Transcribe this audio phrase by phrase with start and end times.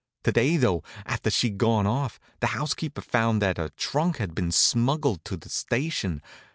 [0.23, 4.51] To day, though, after she'd gone off, the housekeeper found that her trunk had been
[4.51, 6.23] smuggled to the station.